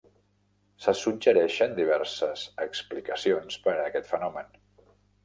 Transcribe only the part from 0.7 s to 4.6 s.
Se suggereixen diverses explicacions per a aquest fenomen.